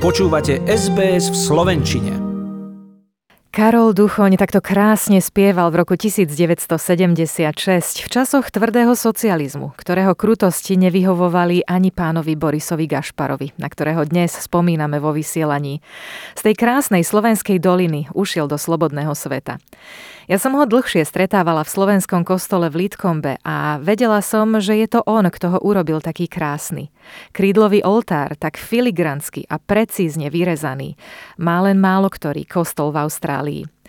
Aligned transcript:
Počúvate 0.00 0.64
SBS 0.64 1.28
v 1.28 1.36
Slovenčine. 1.36 2.12
Karol 3.52 3.92
Duchoň 3.92 4.40
takto 4.40 4.64
krásne 4.64 5.20
spieval 5.20 5.68
v 5.68 5.84
roku 5.84 5.92
1976 5.92 6.80
v 8.00 8.08
časoch 8.08 8.48
tvrdého 8.48 8.96
socializmu, 8.96 9.76
ktorého 9.76 10.16
krutosti 10.16 10.80
nevyhovovali 10.80 11.68
ani 11.68 11.92
pánovi 11.92 12.32
Borisovi 12.32 12.88
Gašparovi, 12.88 13.60
na 13.60 13.68
ktorého 13.68 14.00
dnes 14.08 14.32
spomíname 14.40 14.96
vo 15.04 15.12
vysielaní. 15.12 15.84
Z 16.32 16.48
tej 16.48 16.56
krásnej 16.56 17.04
slovenskej 17.04 17.60
doliny 17.60 18.08
ušiel 18.16 18.48
do 18.48 18.56
slobodného 18.56 19.12
sveta. 19.12 19.60
Ja 20.30 20.38
som 20.38 20.54
ho 20.54 20.62
dlhšie 20.62 21.02
stretávala 21.02 21.66
v 21.66 21.74
slovenskom 21.74 22.22
kostole 22.22 22.70
v 22.70 22.86
Litkombe 22.86 23.42
a 23.42 23.82
vedela 23.82 24.22
som, 24.22 24.62
že 24.62 24.78
je 24.78 24.86
to 24.86 25.02
on, 25.02 25.26
kto 25.26 25.50
ho 25.50 25.58
urobil 25.58 25.98
taký 25.98 26.30
krásny. 26.30 26.94
Krídlový 27.34 27.82
oltár, 27.82 28.38
tak 28.38 28.54
filigransky 28.54 29.50
a 29.50 29.58
precízne 29.58 30.30
vyrezaný, 30.30 30.94
má 31.34 31.58
len 31.66 31.82
málo 31.82 32.06
ktorý 32.06 32.46
kostol 32.46 32.94
v 32.94 33.02
Austrálii. 33.02 33.79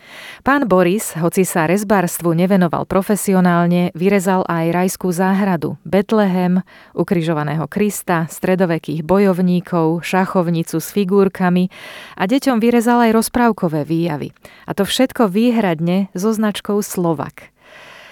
Pán 0.41 0.66
Boris, 0.66 1.14
hoci 1.18 1.46
sa 1.46 1.70
rezbárstvu 1.70 2.34
nevenoval 2.34 2.90
profesionálne, 2.90 3.94
vyrezal 3.94 4.41
aj 4.50 4.74
rajskú 4.74 5.14
záhradu, 5.14 5.77
Betlehem, 5.86 6.66
ukrižovaného 6.98 7.70
Krista, 7.70 8.26
stredovekých 8.26 9.05
bojovníkov, 9.05 10.02
šachovnicu 10.02 10.82
s 10.82 10.88
figurkami 10.90 11.70
a 12.18 12.26
deťom 12.26 12.58
vyrezal 12.58 13.05
aj 13.05 13.22
rozprávkové 13.22 13.86
výjavy. 13.86 14.34
A 14.66 14.74
to 14.74 14.84
všetko 14.84 15.30
výhradne 15.30 16.10
so 16.18 16.34
značkou 16.34 16.82
Slovak. 16.82 17.54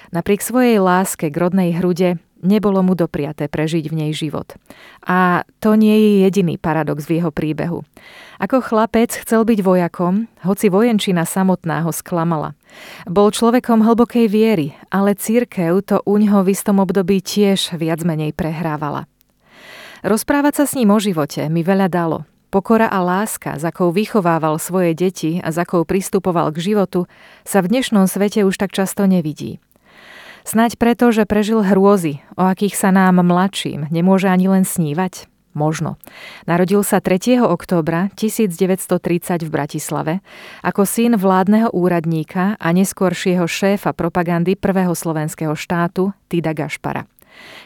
Napriek 0.10 0.42
svojej 0.42 0.82
láske 0.82 1.30
k 1.30 1.36
rodnej 1.38 1.78
hrude 1.78 2.18
nebolo 2.44 2.84
mu 2.84 2.94
dopriaté 2.96 3.52
prežiť 3.52 3.92
v 3.92 3.98
nej 4.06 4.12
život. 4.16 4.56
A 5.06 5.48
to 5.60 5.76
nie 5.76 5.96
je 5.96 6.12
jediný 6.28 6.56
paradox 6.60 7.08
v 7.08 7.20
jeho 7.20 7.32
príbehu. 7.32 7.84
Ako 8.40 8.64
chlapec 8.64 9.12
chcel 9.12 9.44
byť 9.44 9.60
vojakom, 9.60 10.32
hoci 10.48 10.72
vojenčina 10.72 11.28
samotná 11.28 11.84
ho 11.84 11.92
sklamala. 11.92 12.56
Bol 13.04 13.32
človekom 13.36 13.84
hlbokej 13.84 14.32
viery, 14.32 14.76
ale 14.88 15.18
církev 15.18 15.84
to 15.84 16.00
uňho 16.08 16.44
v 16.48 16.56
istom 16.56 16.80
období 16.80 17.20
tiež 17.20 17.76
viac 17.76 18.04
menej 18.08 18.32
prehrávala. 18.32 19.06
Rozprávať 20.00 20.64
sa 20.64 20.66
s 20.68 20.76
ním 20.80 20.96
o 20.96 21.00
živote 21.00 21.52
mi 21.52 21.60
veľa 21.60 21.92
dalo. 21.92 22.24
Pokora 22.50 22.90
a 22.90 22.98
láska, 23.06 23.62
za 23.62 23.70
akou 23.70 23.94
vychovával 23.94 24.58
svoje 24.58 24.98
deti 24.98 25.38
a 25.38 25.54
za 25.54 25.70
akou 25.70 25.86
pristupoval 25.86 26.50
k 26.50 26.74
životu, 26.74 27.06
sa 27.46 27.62
v 27.62 27.70
dnešnom 27.70 28.10
svete 28.10 28.42
už 28.42 28.58
tak 28.58 28.74
často 28.74 29.06
nevidí. 29.06 29.62
Snaď 30.48 30.80
preto, 30.80 31.12
že 31.12 31.28
prežil 31.28 31.62
hrôzy, 31.62 32.24
o 32.40 32.48
akých 32.48 32.76
sa 32.76 32.90
nám 32.90 33.22
mladším 33.22 33.92
nemôže 33.92 34.32
ani 34.32 34.48
len 34.50 34.64
snívať? 34.64 35.30
Možno. 35.58 35.98
Narodil 36.46 36.86
sa 36.86 37.02
3. 37.02 37.42
októbra 37.42 38.14
1930 38.14 39.44
v 39.44 39.50
Bratislave 39.50 40.14
ako 40.62 40.86
syn 40.86 41.18
vládneho 41.18 41.74
úradníka 41.74 42.54
a 42.62 42.68
neskôršieho 42.70 43.50
šéfa 43.50 43.98
propagandy 43.98 44.54
prvého 44.54 44.94
slovenského 44.94 45.58
štátu 45.58 46.14
Tida 46.30 46.54
Gašpara. 46.54 47.10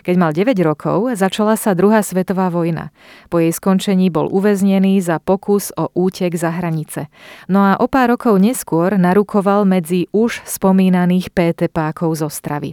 Keď 0.04 0.16
mal 0.20 0.32
9 0.36 0.56
rokov, 0.64 1.16
začala 1.16 1.56
sa 1.56 1.74
druhá 1.74 2.04
svetová 2.04 2.52
vojna. 2.52 2.92
Po 3.32 3.40
jej 3.40 3.52
skončení 3.56 4.12
bol 4.12 4.28
uväznený 4.28 5.00
za 5.00 5.18
pokus 5.24 5.72
o 5.76 5.90
útek 5.96 6.36
za 6.36 6.52
hranice. 6.52 7.08
No 7.48 7.64
a 7.64 7.80
o 7.80 7.88
pár 7.88 8.16
rokov 8.16 8.38
neskôr 8.38 8.96
narukoval 9.00 9.64
medzi 9.64 10.12
už 10.12 10.44
spomínaných 10.46 11.32
pákov 11.74 12.20
z 12.20 12.22
Ostravy. 12.28 12.70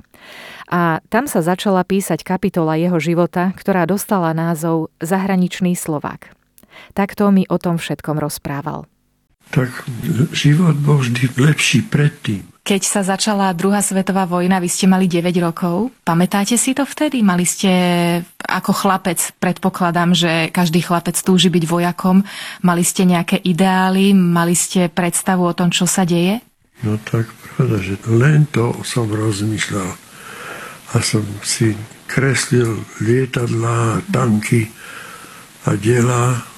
A 0.71 1.03
tam 1.11 1.27
sa 1.27 1.43
začala 1.43 1.83
písať 1.83 2.23
kapitola 2.23 2.78
jeho 2.78 2.98
života, 3.03 3.51
ktorá 3.56 3.87
dostala 3.89 4.31
názov 4.31 4.93
Zahraničný 5.03 5.75
Slovák. 5.75 6.34
Takto 6.95 7.31
mi 7.34 7.47
o 7.51 7.59
tom 7.59 7.78
všetkom 7.78 8.19
rozprával. 8.19 8.87
Tak 9.51 9.70
život 10.31 10.79
bol 10.79 11.03
vždy 11.03 11.34
lepší 11.34 11.83
predtým. 11.83 12.47
Keď 12.61 12.83
sa 12.87 13.03
začala 13.03 13.50
druhá 13.50 13.83
svetová 13.83 14.28
vojna, 14.28 14.62
vy 14.62 14.71
ste 14.71 14.87
mali 14.87 15.11
9 15.11 15.33
rokov. 15.43 15.91
Pamätáte 16.06 16.55
si 16.55 16.71
to 16.71 16.87
vtedy? 16.87 17.19
Mali 17.19 17.43
ste 17.43 17.72
ako 18.47 18.71
chlapec, 18.71 19.19
predpokladám, 19.43 20.15
že 20.15 20.33
každý 20.55 20.84
chlapec 20.84 21.19
túži 21.19 21.50
byť 21.50 21.65
vojakom. 21.66 22.22
Mali 22.62 22.87
ste 22.87 23.09
nejaké 23.09 23.43
ideály? 23.43 24.15
Mali 24.15 24.55
ste 24.55 24.87
predstavu 24.87 25.50
o 25.50 25.56
tom, 25.56 25.75
čo 25.75 25.88
sa 25.88 26.06
deje? 26.06 26.38
No 26.87 26.94
tak 27.03 27.27
pravda, 27.56 27.82
že 27.82 27.94
len 28.06 28.47
to 28.47 28.71
som 28.87 29.11
rozmýšľal. 29.11 29.91
A 30.94 30.97
som 31.03 31.27
si 31.43 31.75
kreslil 32.06 32.87
lietadlá, 33.03 34.05
tanky 34.15 34.71
a 35.67 35.75
diela. 35.75 36.50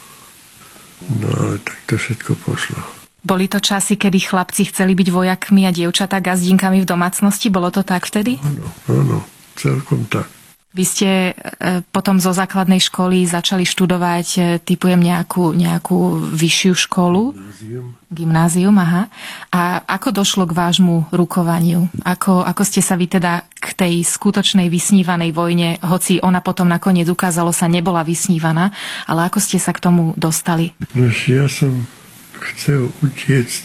No 1.09 1.29
ale 1.33 1.57
tak 1.63 1.79
to 1.89 1.95
všetko 1.99 2.39
pošlo. 2.43 2.81
Boli 3.23 3.47
to 3.47 3.63
časy, 3.63 3.95
kedy 3.95 4.19
chlapci 4.19 4.67
chceli 4.67 4.99
byť 4.99 5.09
vojakmi 5.15 5.63
a 5.67 5.71
dievčatá 5.71 6.19
gazdinkami 6.19 6.83
v 6.83 6.91
domácnosti? 6.91 7.55
Bolo 7.55 7.71
to 7.71 7.87
tak 7.87 8.03
vtedy? 8.03 8.43
Áno, 8.43 8.67
áno, 8.91 9.19
celkom 9.55 10.11
tak. 10.11 10.27
Vy 10.73 10.85
ste 10.89 11.09
e, 11.09 11.33
potom 11.93 12.17
zo 12.17 12.33
základnej 12.33 12.81
školy 12.81 13.29
začali 13.29 13.69
študovať, 13.69 14.27
e, 14.37 14.41
typujem 14.57 14.97
nejakú, 14.97 15.53
nejakú 15.53 16.17
vyššiu 16.33 16.73
školu? 16.89 17.37
Gymnázium. 17.37 17.87
Gymnázium, 18.09 18.77
aha. 18.81 19.13
A 19.53 19.85
ako 19.85 20.25
došlo 20.25 20.49
k 20.49 20.57
vášmu 20.57 21.13
rukovaniu? 21.13 21.93
Ako, 22.09 22.41
ako 22.41 22.63
ste 22.65 22.81
sa 22.81 22.97
vy 22.97 23.05
teda 23.05 23.45
k 23.53 23.77
tej 23.77 23.95
skutočnej 24.01 24.73
vysnívanej 24.73 25.37
vojne, 25.37 25.77
hoci 25.85 26.25
ona 26.25 26.41
potom 26.41 26.65
nakoniec 26.73 27.05
ukázalo 27.05 27.53
sa 27.53 27.69
nebola 27.69 28.01
vysnívaná, 28.01 28.73
ale 29.05 29.29
ako 29.29 29.45
ste 29.45 29.61
sa 29.61 29.77
k 29.77 29.83
tomu 29.85 30.17
dostali? 30.17 30.73
No, 30.97 31.13
ja 31.29 31.53
som 31.53 31.85
chcel 32.57 32.89
utiecť 33.05 33.65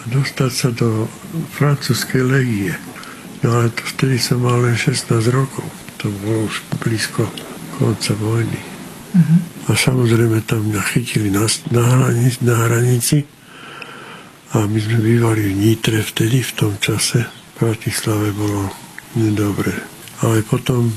a 0.00 0.02
dostať 0.08 0.50
sa 0.56 0.68
do 0.72 1.04
francúzskej 1.52 2.24
legie. 2.24 2.72
No 3.44 3.60
ale 3.60 3.68
to 3.76 3.84
vtedy 3.92 4.16
som 4.16 4.40
mal 4.40 4.56
len 4.56 4.72
16 4.72 5.12
rokov. 5.28 5.68
To 6.06 6.14
bolo 6.22 6.46
už 6.46 6.62
blízko 6.86 7.26
konca 7.82 8.14
vojny. 8.14 8.62
Uh-huh. 9.10 9.38
A 9.66 9.74
samozrejme 9.74 10.38
tam 10.46 10.70
mňa 10.70 10.82
chytili 10.94 11.34
na, 11.34 11.50
na, 11.74 11.82
hranici, 11.82 12.38
na 12.46 12.54
hranici 12.62 13.18
a 14.54 14.70
my 14.70 14.78
sme 14.78 15.02
bývali 15.02 15.50
v 15.50 15.58
Nitre 15.58 16.06
vtedy, 16.06 16.46
v 16.46 16.52
tom 16.54 16.78
čase. 16.78 17.26
V 17.26 17.54
Bratislave 17.58 18.30
bolo 18.38 18.70
nedobre. 19.18 19.74
Ale 20.22 20.46
potom, 20.46 20.94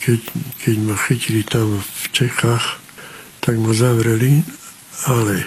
keď, 0.00 0.20
keď 0.64 0.76
ma 0.80 0.96
chytili 0.96 1.44
tam 1.44 1.84
v 1.84 2.04
Čechách, 2.08 2.80
tak 3.44 3.60
ma 3.60 3.76
zavreli, 3.76 4.40
ale 5.12 5.44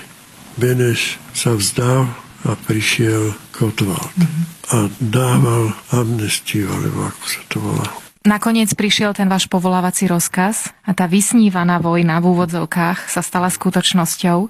Beneš 0.61 1.17
sa 1.33 1.57
vzdal 1.57 2.05
a 2.45 2.53
prišiel 2.53 3.33
Kotwald 3.49 4.13
mm-hmm. 4.13 4.43
a 4.77 4.93
dával 5.01 5.73
amnestiu, 5.89 6.69
alebo 6.69 7.09
ako 7.09 7.23
sa 7.25 7.41
to 7.49 7.57
volá. 7.57 8.02
Nakoniec 8.23 8.71
prišiel 8.71 9.11
ten 9.11 9.27
váš 9.27 9.51
povolávací 9.51 10.07
rozkaz 10.07 10.71
a 10.87 10.95
tá 10.95 11.11
vysnívaná 11.11 11.83
vojna 11.83 12.23
v 12.23 12.31
úvodzovkách 12.31 13.11
sa 13.11 13.19
stala 13.19 13.51
skutočnosťou. 13.51 14.47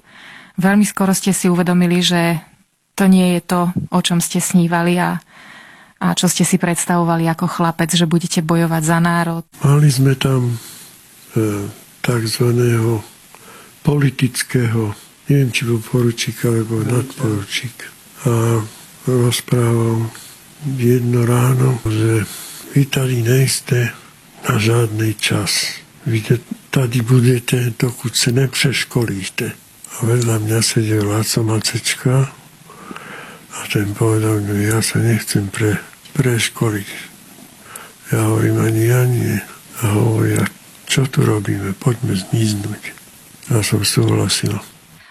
Veľmi 0.61 0.85
skoro 0.85 1.09
ste 1.17 1.34
si 1.34 1.50
uvedomili, 1.50 2.06
že 2.06 2.38
to 2.94 3.09
nie 3.09 3.34
je 3.38 3.41
to, 3.41 3.61
o 3.89 4.00
čom 4.06 4.22
ste 4.22 4.38
snívali 4.38 5.01
a, 5.01 5.17
a 5.97 6.07
čo 6.13 6.29
ste 6.29 6.45
si 6.45 6.61
predstavovali 6.61 7.25
ako 7.25 7.50
chlapec, 7.50 7.89
že 7.89 8.06
budete 8.06 8.45
bojovať 8.45 8.84
za 8.85 9.01
národ. 9.01 9.41
Mali 9.66 9.90
sme 9.90 10.13
tam 10.22 10.53
e, 10.53 11.66
takzvaného 12.05 13.01
politického 13.81 14.94
neviem, 15.28 15.50
či 15.50 15.66
bol 15.66 15.81
poručík 15.81 16.45
alebo 16.45 16.84
nadporučík. 16.84 17.90
A 18.29 18.61
rozprával 19.07 20.13
jedno 20.78 21.25
ráno, 21.28 21.79
že 21.88 22.23
vy 22.75 22.85
tady 22.85 23.22
nejste 23.22 23.89
na 24.50 24.57
žádný 24.57 25.13
čas. 25.13 25.66
Vy 26.06 26.23
tady 26.70 27.02
budete, 27.02 27.73
dokud 27.79 28.16
se 28.16 28.31
nepřeškolíte. 28.31 29.52
A 29.93 30.05
vedľa 30.09 30.41
mňa 30.41 30.59
sedel 30.66 31.05
Laco 31.05 31.46
Macečka 31.46 32.34
a 33.53 33.59
ten 33.70 33.93
povedal, 33.93 34.41
no 34.41 34.58
ja 34.58 34.81
sa 34.81 34.97
nechcem 34.97 35.53
pre, 35.53 35.78
preškoliť. 36.17 36.90
Ja 38.09 38.25
hovorím, 38.25 38.58
ani 38.58 38.84
ja 38.90 39.05
nie. 39.05 39.37
A 39.85 39.93
hovorí, 39.93 40.41
a 40.41 40.49
čo 40.90 41.05
tu 41.05 41.22
robíme, 41.22 41.78
poďme 41.78 42.17
zmiznúť. 42.17 42.97
Ja 43.53 43.61
som 43.61 43.85
súhlasil. 43.85 44.58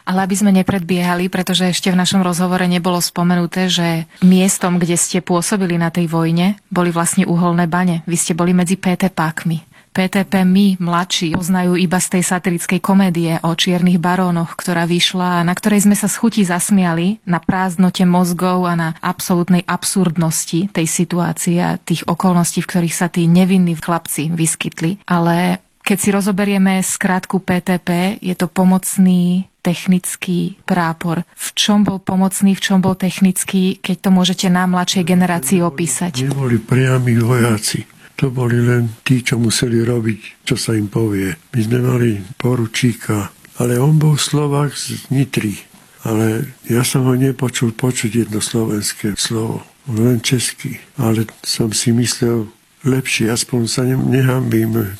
Ale 0.02 0.26
aby 0.26 0.34
sme 0.34 0.50
nepredbiehali, 0.50 1.30
pretože 1.30 1.70
ešte 1.70 1.90
v 1.90 2.00
našom 2.00 2.20
rozhovore 2.20 2.64
nebolo 2.66 2.98
spomenuté, 2.98 3.70
že 3.70 4.10
miestom, 4.22 4.82
kde 4.82 4.98
ste 4.98 5.22
pôsobili 5.22 5.78
na 5.78 5.94
tej 5.94 6.10
vojne, 6.10 6.58
boli 6.68 6.90
vlastne 6.90 7.28
uholné 7.28 7.70
bane. 7.70 8.02
Vy 8.04 8.16
ste 8.18 8.32
boli 8.34 8.50
medzi 8.56 8.74
PT 8.74 9.14
pákmi. 9.14 9.72
PTP 9.92 10.48
my, 10.48 10.66
mladší, 10.80 11.36
poznajú 11.36 11.76
iba 11.76 12.00
z 12.00 12.16
tej 12.16 12.22
satirickej 12.24 12.80
komédie 12.80 13.36
o 13.44 13.52
čiernych 13.52 14.00
barónoch, 14.00 14.56
ktorá 14.56 14.88
vyšla 14.88 15.44
a 15.44 15.44
na 15.44 15.52
ktorej 15.52 15.84
sme 15.84 15.92
sa 15.92 16.08
s 16.08 16.16
chutí 16.16 16.48
zasmiali 16.48 17.20
na 17.28 17.36
prázdnote 17.44 18.08
mozgov 18.08 18.64
a 18.64 18.72
na 18.72 18.88
absolútnej 19.04 19.60
absurdnosti 19.68 20.72
tej 20.72 20.86
situácie 20.88 21.60
a 21.60 21.76
tých 21.76 22.08
okolností, 22.08 22.64
v 22.64 22.70
ktorých 22.72 22.96
sa 22.96 23.12
tí 23.12 23.28
nevinní 23.28 23.76
chlapci 23.76 24.32
vyskytli. 24.32 25.04
Ale 25.04 25.60
keď 25.84 25.98
si 26.00 26.08
rozoberieme 26.08 26.80
skrátku 26.80 27.44
PTP, 27.44 28.16
je 28.24 28.32
to 28.32 28.48
pomocný 28.48 29.51
technický 29.62 30.58
prápor. 30.66 31.22
V 31.38 31.48
čom 31.54 31.86
bol 31.86 32.02
pomocný, 32.02 32.58
v 32.58 32.62
čom 32.62 32.78
bol 32.82 32.98
technický, 32.98 33.78
keď 33.78 33.96
to 34.04 34.10
môžete 34.10 34.46
nám 34.50 34.74
mladšej 34.74 35.04
generácii 35.06 35.62
opísať? 35.62 36.26
Neboli 36.26 36.58
priami 36.58 37.16
vojaci. 37.22 37.86
To 38.20 38.28
boli 38.28 38.58
len 38.58 38.90
tí, 39.06 39.22
čo 39.22 39.38
museli 39.38 39.82
robiť, 39.82 40.46
čo 40.46 40.54
sa 40.58 40.74
im 40.74 40.86
povie. 40.86 41.34
My 41.54 41.60
sme 41.62 41.78
mali 41.80 42.10
poručíka, 42.38 43.30
ale 43.58 43.78
on 43.78 43.98
bol 43.98 44.18
Slovák 44.18 44.74
z 44.74 45.08
Nitry. 45.08 45.58
Ale 46.02 46.50
ja 46.66 46.82
som 46.82 47.06
ho 47.06 47.14
nepočul 47.14 47.70
počuť 47.70 48.26
jedno 48.26 48.42
slovenské 48.42 49.14
slovo, 49.14 49.62
len 49.86 50.18
český. 50.18 50.82
Ale 50.98 51.30
som 51.46 51.70
si 51.70 51.94
myslel, 51.94 52.50
lepšie, 52.82 53.30
aspoň 53.30 53.60
sa 53.70 53.82
nehambím. 53.86 54.98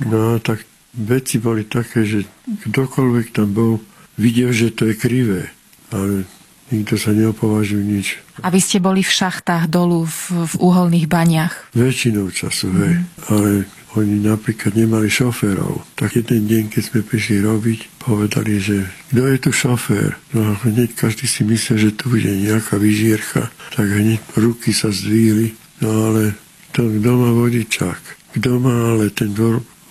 No 0.00 0.40
tak 0.40 0.64
veci 0.96 1.36
boli 1.36 1.68
také, 1.68 2.08
že 2.08 2.24
kdokoľvek 2.48 3.26
tam 3.36 3.52
bol, 3.52 3.72
videl, 4.20 4.52
že 4.52 4.68
to 4.68 4.92
je 4.92 4.94
krivé. 4.94 5.48
Ale 5.88 6.28
nikto 6.68 7.00
sa 7.00 7.16
neopovažuje 7.16 7.82
nič. 7.82 8.06
A 8.44 8.52
vy 8.52 8.60
ste 8.60 8.78
boli 8.78 9.00
v 9.00 9.10
šachtách 9.10 9.66
dolu 9.72 10.04
v, 10.04 10.44
v 10.46 10.54
uholných 10.60 11.08
baniach? 11.08 11.72
Väčšinou 11.72 12.28
času, 12.28 12.68
mm. 12.68 12.78
hej. 12.84 12.94
Ale 13.32 13.50
oni 13.98 14.22
napríklad 14.22 14.78
nemali 14.78 15.10
šoférov. 15.10 15.82
Tak 15.98 16.22
jeden 16.22 16.46
deň, 16.46 16.62
keď 16.70 16.82
sme 16.86 17.00
prišli 17.02 17.42
robiť, 17.42 17.80
povedali, 17.98 18.62
že 18.62 18.86
kto 19.10 19.22
je 19.26 19.38
tu 19.42 19.50
šofér? 19.50 20.14
No 20.30 20.54
hneď 20.62 20.94
každý 20.94 21.26
si 21.26 21.42
myslel, 21.42 21.90
že 21.90 21.96
tu 21.98 22.06
bude 22.06 22.30
nejaká 22.30 22.78
vyžierka. 22.78 23.50
Tak 23.74 23.86
hneď 23.90 24.22
ruky 24.38 24.70
sa 24.70 24.94
zdvíli. 24.94 25.58
No 25.82 26.12
ale 26.12 26.38
to 26.70 26.86
kto 26.86 27.10
má 27.18 27.30
vodičák? 27.34 27.98
Kto 28.38 28.62
má 28.62 28.94
ale 28.94 29.10
ten 29.10 29.34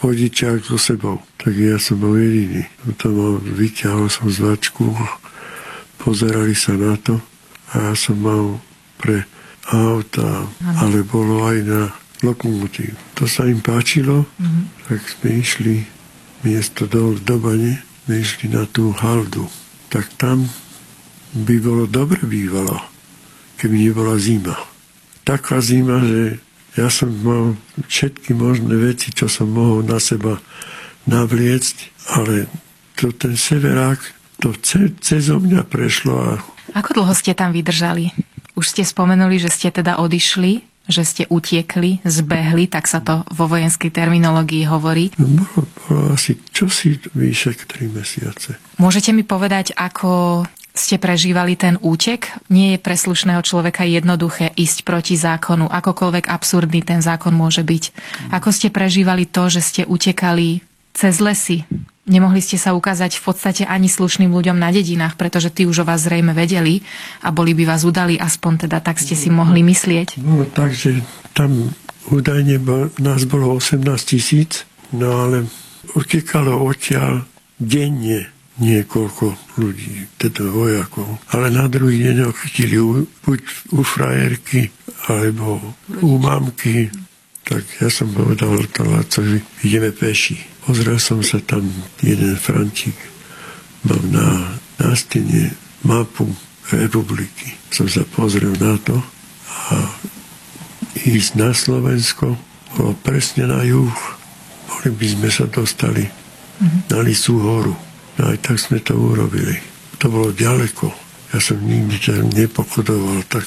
vodičák 0.02 0.64
so 0.64 0.80
sebou? 0.80 1.20
Tak 1.38 1.56
ja 1.56 1.76
som 1.80 2.00
bol 2.00 2.16
jediný. 2.16 2.64
To 3.04 3.08
mal, 3.12 3.34
vyťahol 3.44 4.08
som 4.08 4.32
zvačku, 4.32 4.96
pozerali 6.00 6.56
sa 6.56 6.76
na 6.80 6.96
to 6.96 7.20
a 7.76 7.92
ja 7.92 7.94
som 7.96 8.18
mal 8.20 8.64
pre 8.98 9.28
auta, 9.70 10.50
ale 10.82 11.06
bolo 11.06 11.46
aj 11.46 11.58
na 11.64 11.82
lokomotív. 12.26 12.98
To 13.16 13.30
sa 13.30 13.46
im 13.46 13.62
páčilo, 13.62 14.26
mm-hmm. 14.26 14.64
tak 14.90 15.00
sme 15.06 15.30
išli 15.40 15.76
miesto 16.44 16.90
do, 16.90 17.16
do 17.16 17.36
bane, 17.38 17.80
sme 18.04 18.14
išli 18.20 18.52
na 18.52 18.66
tú 18.66 18.92
haldu. 18.96 19.48
Tak 19.94 20.10
tam 20.18 20.50
by 21.36 21.56
bolo 21.62 21.86
dobre 21.86 22.20
bývalo, 22.26 22.82
keby 23.62 23.76
nebola 23.90 24.18
zima. 24.18 24.58
Taká 25.24 25.62
zima, 25.62 26.02
že 26.02 26.42
ja 26.78 26.88
som 26.92 27.10
mal 27.24 27.58
všetky 27.90 28.38
možné 28.38 28.76
veci, 28.78 29.10
čo 29.10 29.26
som 29.26 29.50
mohol 29.50 29.86
na 29.86 29.98
seba 29.98 30.38
navliecť, 31.10 31.76
ale 32.14 32.46
to 32.94 33.10
ten 33.16 33.34
severák, 33.34 34.00
to 34.44 34.54
ce, 34.60 34.94
cez 35.02 35.32
mňa 35.32 35.66
prešlo. 35.66 36.14
A... 36.14 36.32
Ako 36.78 37.02
dlho 37.02 37.14
ste 37.16 37.34
tam 37.34 37.56
vydržali? 37.56 38.14
Už 38.54 38.76
ste 38.76 38.84
spomenuli, 38.84 39.40
že 39.40 39.50
ste 39.50 39.72
teda 39.72 39.98
odišli 39.98 40.70
že 40.90 41.06
ste 41.06 41.24
utiekli, 41.30 42.02
zbehli, 42.02 42.66
tak 42.66 42.90
sa 42.90 42.98
to 42.98 43.22
vo 43.30 43.46
vojenskej 43.46 43.94
terminológii 43.94 44.66
hovorí. 44.66 45.14
No, 45.22 45.46
bolo, 45.46 45.62
bolo 45.86 46.02
asi 46.18 46.34
čosi 46.50 46.98
vyše 47.14 47.54
3 47.54 47.94
mesiace. 47.94 48.58
Môžete 48.82 49.14
mi 49.14 49.22
povedať, 49.22 49.78
ako 49.78 50.44
ste 50.80 50.96
prežívali 50.96 51.60
ten 51.60 51.76
útek? 51.84 52.32
Nie 52.48 52.76
je 52.76 52.80
pre 52.80 52.96
slušného 52.96 53.44
človeka 53.44 53.84
jednoduché 53.84 54.56
ísť 54.56 54.88
proti 54.88 55.20
zákonu, 55.20 55.68
akokoľvek 55.68 56.32
absurdný 56.32 56.82
ten 56.82 57.04
zákon 57.04 57.36
môže 57.36 57.62
byť. 57.62 57.84
Ako 58.32 58.50
ste 58.56 58.72
prežívali 58.72 59.28
to, 59.28 59.52
že 59.52 59.62
ste 59.62 59.82
utekali 59.84 60.64
cez 60.96 61.20
lesy, 61.20 61.68
Nemohli 62.10 62.42
ste 62.42 62.58
sa 62.58 62.74
ukázať 62.74 63.22
v 63.22 63.24
podstate 63.30 63.64
ani 63.70 63.86
slušným 63.86 64.34
ľuďom 64.34 64.58
na 64.58 64.74
dedinách, 64.74 65.14
pretože 65.14 65.54
tí 65.54 65.70
už 65.70 65.86
o 65.86 65.88
vás 65.88 66.10
zrejme 66.10 66.34
vedeli 66.34 66.82
a 67.22 67.30
boli 67.30 67.54
by 67.54 67.70
vás 67.70 67.86
udali, 67.86 68.18
aspoň 68.18 68.66
teda 68.66 68.82
tak 68.82 68.98
ste 68.98 69.14
si 69.14 69.30
mohli 69.30 69.62
myslieť. 69.62 70.18
No, 70.26 70.42
takže 70.42 71.06
tam 71.38 71.70
údajne 72.10 72.58
nás 72.98 73.30
bolo 73.30 73.54
18 73.54 73.86
tisíc, 74.10 74.66
no 74.90 75.22
ale 75.22 75.46
utekalo 75.94 76.66
odtiaľ 76.66 77.30
denne 77.62 78.39
niekoľko 78.60 79.58
ľudí, 79.60 80.08
teda 80.20 80.48
vojakov. 80.52 81.20
Ale 81.32 81.50
na 81.50 81.66
druhý 81.72 82.04
deň 82.04 82.18
ho 82.28 82.32
chytili 82.36 82.78
u, 82.80 83.08
buď 83.24 83.40
u 83.74 83.80
frajerky, 83.84 84.70
alebo 85.08 85.74
u 86.04 86.20
mamky. 86.20 86.92
Tak 87.48 87.64
ja 87.82 87.90
som 87.90 88.14
povedal 88.14 88.62
Lacovi, 88.62 89.42
ideme 89.66 89.90
peši. 89.90 90.38
Pozrel 90.68 91.02
som 91.02 91.26
sa 91.26 91.42
tam, 91.42 91.66
jeden 92.04 92.38
Frantík 92.38 92.94
mal 93.82 93.98
na, 94.12 94.28
na 94.78 94.94
stene 94.94 95.56
mapu 95.82 96.30
republiky. 96.70 97.58
Som 97.74 97.90
sa 97.90 98.06
pozrel 98.06 98.54
na 98.60 98.78
to 98.78 99.02
a 99.72 99.90
ísť 101.08 101.32
na 101.40 101.56
Slovensko 101.56 102.38
bolo 102.78 102.94
presne 103.02 103.50
na 103.50 103.66
juh. 103.66 103.98
Mohli 104.70 104.90
by 104.94 105.08
sme 105.10 105.30
sa 105.34 105.46
dostali 105.50 106.06
mm-hmm. 106.06 106.82
na 106.94 106.98
Lisú 107.02 107.42
horu. 107.42 107.74
No 108.20 108.36
aj 108.36 108.38
tak 108.44 108.60
sme 108.60 108.84
to 108.84 109.00
urobili. 109.00 109.56
To 110.04 110.12
bolo 110.12 110.36
ďaleko. 110.36 110.92
Ja 111.30 111.40
som 111.40 111.62
nikdy 111.62 112.26
nepochodoval 112.36 113.22
tak 113.30 113.46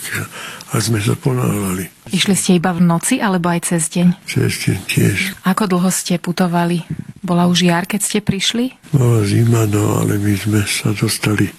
a 0.70 0.78
sme 0.78 1.02
sa 1.02 1.18
ponáhľali. 1.18 1.90
Išli 2.14 2.34
ste 2.38 2.50
iba 2.56 2.70
v 2.72 2.80
noci 2.80 3.18
alebo 3.18 3.50
aj 3.50 3.74
cez 3.74 3.90
deň? 3.90 4.08
Cez 4.24 4.64
deň 4.64 4.78
tiež. 4.86 5.18
Ako 5.42 5.66
dlho 5.66 5.90
ste 5.90 6.16
putovali? 6.16 6.86
Bola 7.20 7.50
už 7.50 7.66
jar, 7.66 7.84
keď 7.84 8.00
ste 8.00 8.18
prišli? 8.22 8.72
Bola 8.94 9.26
zima, 9.26 9.66
no 9.66 9.98
ale 9.98 10.16
my 10.16 10.34
sme 10.38 10.62
sa 10.62 10.94
dostali 10.94 11.50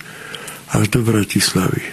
až 0.71 0.89
do 0.89 1.03
Bratislavy. 1.03 1.83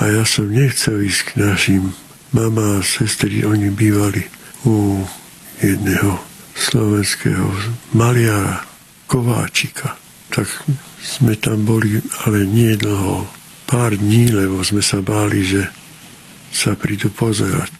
A 0.00 0.08
ja 0.08 0.24
som 0.24 0.48
nechcel 0.48 1.02
ísť 1.04 1.34
k 1.34 1.44
našim. 1.44 1.92
Mama 2.30 2.78
a 2.78 2.86
sestry, 2.86 3.42
oni 3.42 3.74
bývali 3.74 4.22
u 4.62 5.02
jedného 5.58 6.22
slovenského 6.54 7.50
maliara, 7.90 8.62
Kováčika. 9.10 9.98
Tak 10.30 10.46
sme 11.02 11.34
tam 11.34 11.66
boli, 11.66 11.98
ale 12.26 12.46
nie 12.46 12.78
dlho 12.78 13.26
pár 13.66 13.98
dní, 13.98 14.30
lebo 14.30 14.62
sme 14.62 14.82
sa 14.82 15.02
báli, 15.02 15.42
že 15.42 15.66
sa 16.50 16.74
prídu 16.74 17.10
pozerať. 17.10 17.79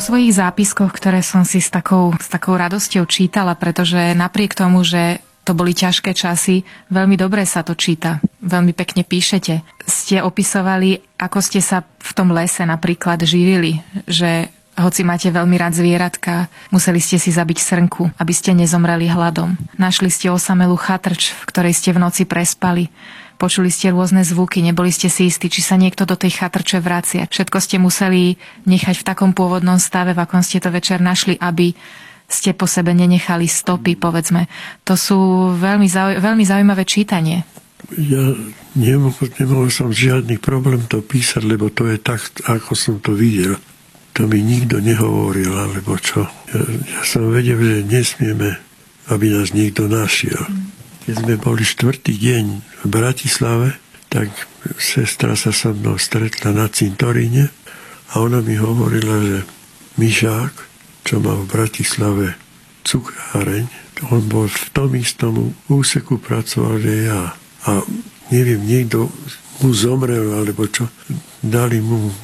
Vo 0.00 0.16
svojich 0.16 0.32
zápiskoch, 0.32 0.96
ktoré 0.96 1.20
som 1.20 1.44
si 1.44 1.60
s 1.60 1.68
takou, 1.68 2.16
s 2.16 2.32
takou 2.32 2.56
radosťou 2.56 3.04
čítala, 3.04 3.52
pretože 3.52 4.16
napriek 4.16 4.56
tomu, 4.56 4.80
že 4.80 5.20
to 5.44 5.52
boli 5.52 5.76
ťažké 5.76 6.16
časy, 6.16 6.64
veľmi 6.88 7.20
dobre 7.20 7.44
sa 7.44 7.60
to 7.60 7.76
číta, 7.76 8.16
veľmi 8.40 8.72
pekne 8.72 9.04
píšete. 9.04 9.60
Ste 9.84 10.24
opisovali, 10.24 11.04
ako 11.20 11.44
ste 11.44 11.60
sa 11.60 11.84
v 11.84 12.10
tom 12.16 12.32
lese 12.32 12.64
napríklad 12.64 13.28
živili, 13.28 13.84
že 14.08 14.48
hoci 14.80 15.04
máte 15.04 15.28
veľmi 15.28 15.60
rád 15.60 15.76
zvieratka, 15.76 16.48
museli 16.72 16.96
ste 16.96 17.20
si 17.20 17.28
zabiť 17.28 17.60
srnku, 17.60 18.16
aby 18.16 18.32
ste 18.32 18.56
nezomreli 18.56 19.04
hladom. 19.04 19.60
Našli 19.76 20.08
ste 20.08 20.32
osamelú 20.32 20.80
chatrč, 20.80 21.36
v 21.36 21.44
ktorej 21.44 21.76
ste 21.76 21.92
v 21.92 22.00
noci 22.00 22.24
prespali. 22.24 22.88
Počuli 23.40 23.72
ste 23.72 23.88
rôzne 23.88 24.20
zvuky, 24.20 24.60
neboli 24.60 24.92
ste 24.92 25.08
si 25.08 25.32
istí, 25.32 25.48
či 25.48 25.64
sa 25.64 25.80
niekto 25.80 26.04
do 26.04 26.12
tej 26.12 26.44
chatrče 26.44 26.76
vracia. 26.84 27.24
Všetko 27.24 27.56
ste 27.56 27.80
museli 27.80 28.36
nechať 28.68 29.00
v 29.00 29.06
takom 29.08 29.32
pôvodnom 29.32 29.80
stave, 29.80 30.12
v 30.12 30.20
akom 30.20 30.44
ste 30.44 30.60
to 30.60 30.68
večer 30.68 31.00
našli, 31.00 31.40
aby 31.40 31.72
ste 32.28 32.52
po 32.52 32.68
sebe 32.68 32.92
nenechali 32.92 33.48
stopy, 33.48 33.96
povedzme. 33.96 34.44
To 34.84 34.92
sú 34.92 35.18
veľmi, 35.56 35.88
zauj- 35.88 36.20
veľmi 36.20 36.44
zaujímavé 36.44 36.84
čítanie. 36.84 37.48
Ja 37.96 38.36
nemohol, 38.76 39.32
nemohol 39.40 39.72
som 39.72 39.88
žiadny 39.88 40.36
problém 40.36 40.84
to 40.84 41.00
písať, 41.00 41.40
lebo 41.40 41.72
to 41.72 41.88
je 41.88 41.96
tak, 41.96 42.20
ako 42.44 42.76
som 42.76 43.00
to 43.00 43.16
videl. 43.16 43.56
To 44.20 44.28
mi 44.28 44.44
nikto 44.44 44.84
nehovoril, 44.84 45.56
alebo 45.56 45.96
čo. 45.96 46.28
Ja, 46.52 46.60
ja 46.68 47.00
som 47.08 47.32
vedel, 47.32 47.56
že 47.56 47.88
nesmieme, 47.88 48.60
aby 49.08 49.32
nás 49.32 49.56
nikto 49.56 49.88
našiel. 49.88 50.44
Keď 51.10 51.26
sme 51.26 51.42
boli 51.42 51.66
štvrtý 51.66 52.22
deň 52.22 52.44
v 52.62 52.84
Bratislave, 52.86 53.74
tak 54.14 54.30
sestra 54.78 55.34
sa 55.34 55.50
so 55.50 55.74
mnou 55.74 55.98
stretla 55.98 56.54
na 56.54 56.70
cintoríne 56.70 57.50
a 58.14 58.22
ona 58.22 58.38
mi 58.38 58.54
hovorila, 58.54 59.18
že 59.18 59.42
Myšák, 59.98 60.54
čo 61.02 61.18
mal 61.18 61.42
v 61.42 61.50
Bratislave 61.50 62.38
cukráreň, 62.86 63.66
on 64.14 64.22
bol 64.30 64.46
v 64.46 64.66
tom 64.70 64.94
istom 64.94 65.50
úseku 65.66 66.22
pracoval, 66.22 66.78
že 66.78 67.10
ja. 67.10 67.34
A 67.66 67.82
neviem, 68.30 68.62
niekto 68.62 69.10
mu 69.66 69.74
zomrel, 69.74 70.30
alebo 70.30 70.70
čo, 70.70 70.86
dali 71.42 71.82
mu 71.82 72.14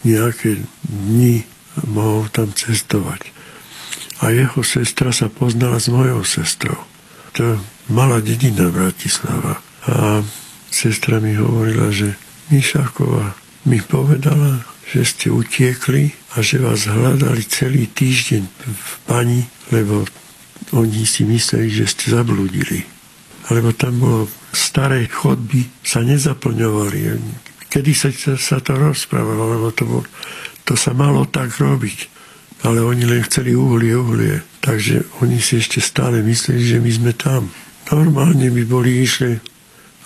nejaké 0.00 0.64
dni 0.88 1.44
a 1.76 1.80
mohol 1.92 2.32
tam 2.32 2.48
cestovať. 2.56 3.20
A 4.24 4.32
jeho 4.32 4.64
sestra 4.64 5.12
sa 5.12 5.28
poznala 5.28 5.76
s 5.76 5.92
mojou 5.92 6.24
sestrou. 6.24 6.80
To 7.36 7.60
malá 7.90 8.22
dedina 8.22 8.70
Bratislava. 8.70 9.58
A 9.90 10.22
sestra 10.70 11.18
mi 11.18 11.34
hovorila, 11.34 11.90
že 11.90 12.14
Mišáková 12.50 13.34
mi 13.66 13.82
povedala, 13.82 14.64
že 14.90 15.06
ste 15.06 15.26
utiekli 15.30 16.10
a 16.34 16.42
že 16.42 16.62
vás 16.62 16.86
hľadali 16.86 17.46
celý 17.46 17.86
týždeň 17.90 18.42
v 18.66 18.92
pani, 19.06 19.46
lebo 19.70 20.06
oni 20.74 21.02
si 21.06 21.26
mysleli, 21.26 21.70
že 21.70 21.90
ste 21.90 22.14
zablúdili. 22.14 22.86
Lebo 23.50 23.74
tam 23.74 23.98
bolo 23.98 24.20
staré 24.54 25.10
chodby, 25.10 25.66
sa 25.82 26.02
nezaplňovali. 26.06 26.98
Kedy 27.70 27.92
sa, 27.94 28.10
sa 28.38 28.58
to 28.62 28.78
rozprávalo, 28.78 29.58
lebo 29.58 29.68
to, 29.74 29.82
bol, 29.86 30.04
to 30.66 30.74
sa 30.74 30.94
malo 30.94 31.26
tak 31.26 31.54
robiť. 31.58 32.22
Ale 32.66 32.84
oni 32.84 33.08
len 33.08 33.24
chceli 33.26 33.56
uhlie, 33.56 33.96
uhlie. 33.96 34.42
Takže 34.60 35.22
oni 35.24 35.40
si 35.40 35.58
ešte 35.58 35.80
stále 35.80 36.20
mysleli, 36.20 36.62
že 36.66 36.78
my 36.78 36.90
sme 36.92 37.12
tam. 37.16 37.48
Normálne 37.90 38.54
by 38.54 38.62
boli 38.70 39.02
išli, 39.02 39.34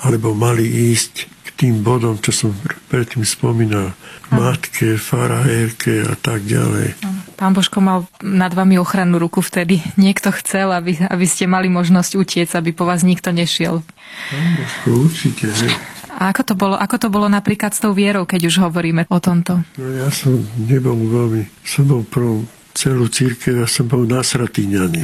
alebo 0.08 0.32
mali 0.32 0.64
ísť 0.64 1.28
k 1.44 1.48
tým 1.52 1.84
bodom, 1.84 2.16
čo 2.16 2.32
som 2.32 2.50
predtým 2.88 3.28
spomínal. 3.28 3.92
K 4.24 4.28
matke, 4.32 4.88
farahérke 4.96 6.08
a 6.08 6.16
tak 6.16 6.48
ďalej. 6.48 6.96
Pán 7.36 7.52
Božko 7.52 7.84
mal 7.84 8.08
nad 8.24 8.56
vami 8.56 8.80
ochrannú 8.80 9.20
ruku 9.20 9.44
vtedy. 9.44 9.84
Niekto 10.00 10.32
chcel, 10.40 10.72
aby, 10.72 10.96
aby 10.96 11.26
ste 11.28 11.44
mali 11.44 11.68
možnosť 11.68 12.10
utiec, 12.16 12.48
aby 12.56 12.72
po 12.72 12.88
vás 12.88 13.04
nikto 13.04 13.36
nešiel. 13.36 13.84
Pán 14.32 14.48
Božko, 14.56 14.88
určite, 15.04 15.52
že? 15.52 15.68
A 16.14 16.30
ako 16.30 16.42
to, 16.46 16.54
bolo, 16.54 16.76
ako 16.78 16.96
to 16.96 17.08
bolo 17.10 17.26
napríklad 17.26 17.74
s 17.74 17.82
tou 17.82 17.90
vierou, 17.90 18.22
keď 18.22 18.46
už 18.46 18.62
hovoríme 18.64 19.04
o 19.10 19.18
tomto? 19.18 19.60
No 19.76 19.86
ja 19.92 20.08
som 20.14 20.40
nebol 20.56 20.94
veľmi, 20.94 21.42
som 21.66 21.90
bol 21.90 22.06
pro 22.06 22.46
celú 22.70 23.10
církev, 23.10 23.60
ja 23.60 23.68
som 23.68 23.90
bol 23.90 24.06
nasratýňaný, 24.06 25.02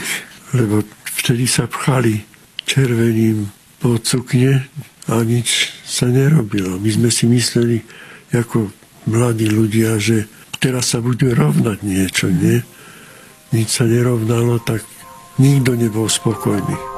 lebo 0.55 0.87
vtedy 1.19 1.51
sa 1.51 1.67
pchali 1.67 2.30
červeným 2.71 3.51
po 3.83 3.99
cukne 3.99 4.63
a 5.11 5.15
nič 5.27 5.75
sa 5.83 6.07
nerobilo. 6.07 6.79
My 6.79 6.91
sme 6.95 7.11
si 7.11 7.27
mysleli, 7.27 7.83
ako 8.31 8.71
mladí 9.11 9.51
ľudia, 9.51 9.99
že 9.99 10.31
teraz 10.63 10.95
sa 10.95 11.03
bude 11.03 11.35
rovnať 11.35 11.83
niečo, 11.83 12.31
nie? 12.31 12.63
Nič 13.51 13.83
sa 13.83 13.91
nerovnalo, 13.91 14.63
tak 14.63 14.87
nikto 15.43 15.75
nebol 15.75 16.07
spokojný. 16.07 16.90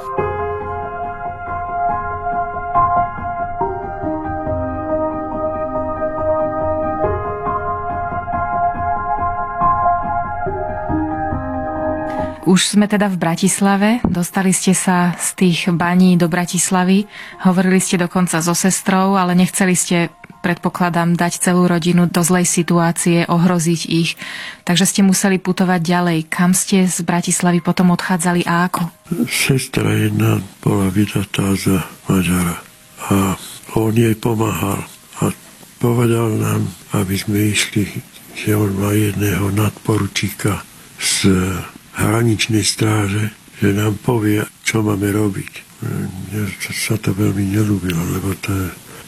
Už 12.43 12.75
sme 12.75 12.91
teda 12.91 13.07
v 13.07 13.23
Bratislave, 13.23 13.89
dostali 14.03 14.51
ste 14.51 14.75
sa 14.75 15.15
z 15.15 15.29
tých 15.39 15.71
baní 15.71 16.19
do 16.19 16.27
Bratislavy, 16.27 17.07
hovorili 17.47 17.79
ste 17.79 17.95
dokonca 17.95 18.43
so 18.43 18.51
sestrou, 18.51 19.15
ale 19.15 19.39
nechceli 19.39 19.79
ste, 19.79 20.11
predpokladám, 20.43 21.15
dať 21.15 21.39
celú 21.39 21.71
rodinu 21.71 22.11
do 22.11 22.19
zlej 22.27 22.51
situácie, 22.51 23.31
ohroziť 23.31 23.83
ich, 23.87 24.19
takže 24.67 24.91
ste 24.91 25.07
museli 25.07 25.39
putovať 25.39 25.81
ďalej. 25.87 26.19
Kam 26.27 26.51
ste 26.51 26.91
z 26.91 27.07
Bratislavy 27.07 27.63
potom 27.63 27.95
odchádzali 27.95 28.43
a 28.43 28.67
ako? 28.67 28.91
Sestra 29.31 29.95
jedna 29.95 30.43
bola 30.67 30.91
vydatá 30.91 31.55
za 31.55 31.87
Maďara 32.11 32.59
a 33.07 33.39
on 33.79 33.95
jej 33.95 34.19
pomáhal 34.19 34.83
a 35.23 35.31
povedal 35.79 36.35
nám, 36.43 36.67
aby 36.91 37.15
sme 37.15 37.55
išli, 37.55 37.87
že 38.35 38.59
on 38.59 38.75
má 38.83 38.91
jedného 38.99 39.55
nadporučíka 39.55 40.67
z 40.99 41.31
hraničnej 41.97 42.65
stráže, 42.65 43.33
že 43.61 43.77
nám 43.77 44.01
povie, 44.01 44.43
čo 44.65 44.81
máme 44.81 45.13
robiť. 45.13 45.53
Mne 45.83 46.47
sa 46.73 46.97
to 46.97 47.13
veľmi 47.13 47.53
nelúbilo, 47.53 48.01
lebo 48.15 48.33
to 48.39 48.55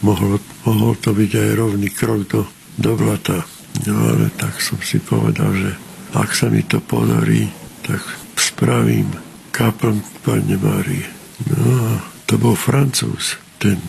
mohlo, 0.03 0.37
mohol 0.67 0.93
to 0.99 1.15
byť 1.15 1.31
aj 1.31 1.49
rovný 1.55 1.89
krok 1.89 2.27
do, 2.27 2.41
do 2.75 2.91
blata. 2.99 3.43
No 3.87 3.95
ale 4.11 4.31
tak 4.35 4.59
som 4.59 4.79
si 4.79 4.99
povedal, 4.99 5.51
že 5.55 5.71
ak 6.15 6.31
sa 6.31 6.47
mi 6.47 6.63
to 6.63 6.79
podarí, 6.79 7.51
tak 7.83 7.99
spravím 8.39 9.11
kapln 9.51 9.99
Pane 10.23 10.55
Márie. 10.59 11.07
No 11.51 11.63
a 11.63 11.91
to 12.27 12.39
bol 12.39 12.55
Francúz, 12.55 13.35
ten 13.59 13.79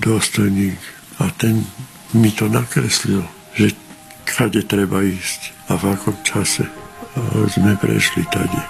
dôstojník 0.00 0.80
a 1.20 1.28
ten 1.36 1.64
mi 2.16 2.32
to 2.32 2.48
nakreslil, 2.48 3.24
že 3.56 3.76
kade 4.24 4.64
treba 4.64 5.04
ísť 5.04 5.52
a 5.68 5.76
v 5.76 5.84
akom 5.92 6.16
čase 6.24 6.85
sme 7.48 7.72
prešli 7.80 8.24
tady. 8.28 8.60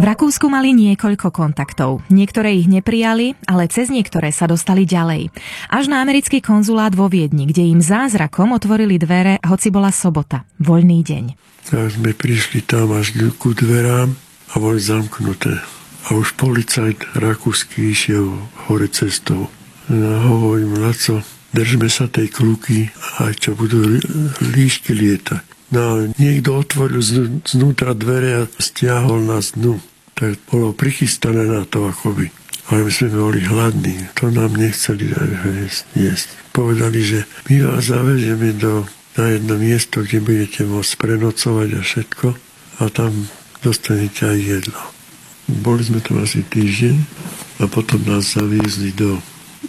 V 0.00 0.08
Rakúsku 0.08 0.48
mali 0.48 0.72
niekoľko 0.72 1.28
kontaktov. 1.28 2.00
Niektoré 2.08 2.56
ich 2.56 2.64
neprijali, 2.64 3.36
ale 3.44 3.68
cez 3.68 3.92
niektoré 3.92 4.32
sa 4.32 4.48
dostali 4.48 4.88
ďalej. 4.88 5.28
Až 5.68 5.92
na 5.92 6.00
americký 6.00 6.40
konzulát 6.40 6.96
vo 6.96 7.12
Viedni, 7.12 7.44
kde 7.44 7.68
im 7.68 7.84
zázrakom 7.84 8.56
otvorili 8.56 8.96
dvere, 8.96 9.36
hoci 9.44 9.68
bola 9.68 9.92
sobota, 9.92 10.48
voľný 10.56 11.04
deň. 11.04 11.24
Tak 11.68 12.00
sme 12.00 12.16
prišli 12.16 12.64
tam 12.64 12.96
až 12.96 13.12
ku 13.36 13.52
dverám 13.52 14.16
a 14.50 14.54
boli 14.56 14.80
zamknuté. 14.80 15.79
A 16.08 16.16
už 16.16 16.32
policajt 16.40 17.18
rakúsky 17.18 17.92
išiel 17.92 18.48
hore 18.66 18.88
cestou. 18.88 19.52
Ja 19.90 20.22
hovorím, 20.24 20.80
Laco, 20.80 21.20
držme 21.52 21.90
sa 21.90 22.06
tej 22.06 22.30
kluky, 22.30 22.88
aj 23.20 23.42
čo 23.42 23.50
budú 23.58 24.00
líšky 24.40 24.94
lietať. 24.96 25.42
No 25.70 26.02
niekto 26.18 26.58
otvoril 26.58 26.98
znútra 27.46 27.94
dvere 27.94 28.42
a 28.42 28.48
stiahol 28.58 29.22
nás 29.22 29.54
dnu. 29.54 29.78
Tak 30.18 30.36
bolo 30.50 30.74
prichystané 30.74 31.46
na 31.46 31.62
to 31.62 31.86
akoby. 31.86 32.30
Ale 32.70 32.86
my 32.86 32.92
sme 32.92 33.10
boli 33.10 33.42
hladní, 33.42 33.98
to 34.14 34.30
nám 34.30 34.54
nechceli 34.54 35.10
jesť. 35.98 36.28
Povedali, 36.54 37.02
že 37.02 37.18
my 37.50 37.66
vás 37.66 37.90
zavežeme 37.90 38.54
do, 38.54 38.86
na 39.18 39.26
jedno 39.34 39.58
miesto, 39.58 40.06
kde 40.06 40.22
budete 40.22 40.62
môcť 40.70 40.92
prenocovať 40.94 41.68
a 41.74 41.80
všetko 41.82 42.26
a 42.78 42.82
tam 42.94 43.26
dostanete 43.58 44.22
aj 44.22 44.38
jedlo. 44.38 44.82
Boli 45.48 45.82
sme 45.86 46.04
tu 46.04 46.18
asi 46.20 46.44
týždeň 46.44 46.96
a 47.60 47.68
potom 47.70 48.00
nás 48.04 48.36
zaviezli 48.36 48.92
do 48.92 49.20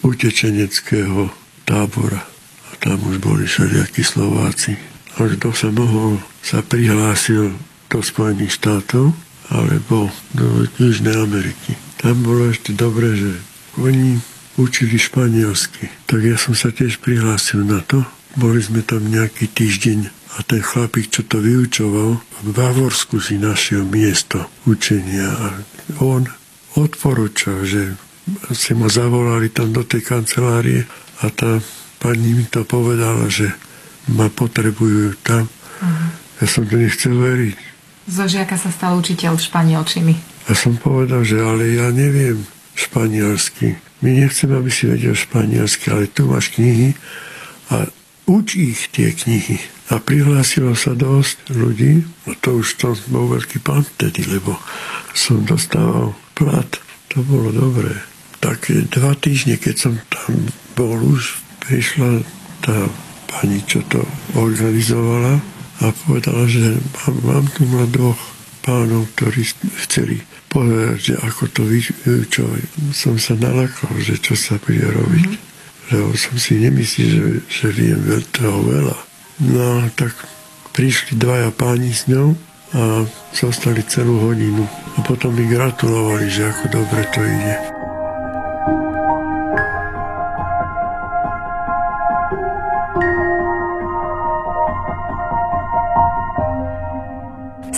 utečeneckého 0.03 1.31
tábora. 1.63 2.23
A 2.67 2.71
tam 2.79 2.99
už 3.07 3.19
boli 3.19 3.47
všelijakí 3.47 4.03
Slováci. 4.03 4.75
A 5.19 5.27
kto 5.27 5.51
sa 5.51 5.69
mohol, 5.69 6.19
sa 6.39 6.63
prihlásil 6.63 7.51
do 7.91 7.99
Spojených 7.99 8.55
štátov 8.55 9.11
alebo 9.51 10.07
do 10.31 10.63
Južnej 10.79 11.19
Ameriky. 11.19 11.75
Tam 11.99 12.23
bolo 12.23 12.47
ešte 12.47 12.71
dobre, 12.71 13.13
že 13.19 13.31
oni 13.75 14.15
učili 14.55 14.95
španielsky. 14.95 15.91
Tak 16.07 16.19
ja 16.23 16.39
som 16.39 16.55
sa 16.55 16.71
tiež 16.71 17.03
prihlásil 17.03 17.67
na 17.67 17.83
to. 17.83 18.07
Boli 18.39 18.63
sme 18.63 18.79
tam 18.79 19.03
nejaký 19.03 19.51
týždeň 19.51 20.20
a 20.31 20.47
ten 20.47 20.63
chlapík, 20.63 21.11
čo 21.11 21.27
to 21.27 21.43
vyučoval, 21.43 22.19
v 22.19 22.49
Bavorsku 22.55 23.19
si 23.19 23.35
našiel 23.35 23.83
miesto 23.83 24.47
učenia 24.63 25.27
a 25.27 25.47
on 25.99 26.23
odporúčal, 26.79 27.67
že 27.67 27.99
si 28.55 28.71
ma 28.71 28.87
zavolali 28.87 29.51
tam 29.51 29.75
do 29.75 29.83
tej 29.83 30.07
kancelárie 30.07 30.87
a 31.19 31.27
tá 31.27 31.59
pani 31.99 32.31
mi 32.31 32.45
to 32.47 32.63
povedala, 32.63 33.27
že 33.27 33.51
ma 34.15 34.31
potrebujú 34.31 35.19
tam. 35.21 35.45
Uh-huh. 35.45 36.09
Ja 36.41 36.45
som 36.47 36.63
to 36.65 36.79
nechcel 36.79 37.13
veriť. 37.13 37.57
Zo 38.09 38.25
žiaka 38.25 38.55
sa 38.57 38.71
stal 38.73 38.97
učiteľ 38.97 39.37
španielčiny. 39.37 40.15
A 40.49 40.51
som 40.57 40.73
povedal, 40.79 41.21
že 41.21 41.37
ale 41.37 41.77
ja 41.77 41.93
neviem 41.93 42.41
španielsky. 42.73 43.77
My 44.01 44.09
nechceme, 44.25 44.57
aby 44.57 44.71
si 44.73 44.89
vedel 44.89 45.13
španielsky, 45.13 45.93
ale 45.93 46.09
tu 46.09 46.25
máš 46.25 46.49
knihy 46.57 46.97
a 47.69 47.85
uč 48.25 48.57
ich 48.57 48.89
tie 48.89 49.13
knihy. 49.13 49.61
A 49.91 49.99
prihlásilo 49.99 50.71
sa 50.71 50.95
dosť 50.95 51.51
ľudí, 51.51 52.07
no 52.23 52.31
to 52.39 52.63
už 52.63 52.79
to 52.79 52.95
bol 53.11 53.27
veľký 53.27 53.59
pán 53.59 53.83
vtedy, 53.83 54.23
lebo 54.23 54.55
som 55.11 55.43
dostával 55.43 56.15
plat. 56.31 56.67
To 57.11 57.19
bolo 57.27 57.51
dobré. 57.51 57.91
Tak 58.39 58.71
dva 58.87 59.11
týždne, 59.19 59.59
keď 59.59 59.75
som 59.75 59.93
tam 60.07 60.47
bol 60.79 60.95
už, 60.95 61.43
prišla 61.67 62.23
tá 62.63 62.87
pani, 63.27 63.59
čo 63.67 63.83
to 63.91 63.99
organizovala 64.39 65.43
a 65.83 65.85
povedala, 66.07 66.47
že 66.47 66.79
mám, 67.03 67.15
mám 67.27 67.45
tu 67.51 67.67
na 67.67 67.83
dvoch 67.83 68.19
pánov, 68.63 69.11
ktorí 69.19 69.43
chceli 69.83 70.23
povedať, 70.47 70.97
že 71.03 71.13
ako 71.19 71.43
to 71.51 71.61
vyučovať. 71.67 72.63
Som 72.95 73.19
sa 73.19 73.35
nalakal, 73.35 73.91
že 73.99 74.15
čo 74.23 74.39
sa 74.39 74.55
bude 74.55 74.87
robiť. 74.87 75.29
Mm-hmm. 75.35 75.49
Lebo 75.91 76.15
som 76.15 76.35
si 76.39 76.63
nemyslel, 76.63 77.07
že, 77.11 77.23
že 77.51 77.67
viem 77.75 77.99
toho 78.31 78.63
veľa. 78.63 79.10
No, 79.41 79.89
tak 79.97 80.13
prišli 80.69 81.17
dvaja 81.17 81.49
páni 81.49 81.89
s 81.89 82.05
ňou 82.05 82.37
a 82.77 83.09
zostali 83.33 83.81
celú 83.89 84.29
hodinu. 84.29 84.69
A 84.69 85.01
potom 85.01 85.33
mi 85.33 85.49
gratulovali, 85.49 86.29
že 86.29 86.53
ako 86.53 86.65
dobre 86.69 87.01
to 87.09 87.25
ide. 87.25 87.70